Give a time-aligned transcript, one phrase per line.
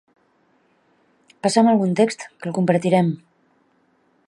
[1.47, 3.13] Passa'm algun text, que el compartirem.